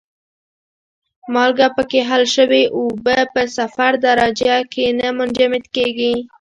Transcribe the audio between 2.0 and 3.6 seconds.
حل شوې اوبه په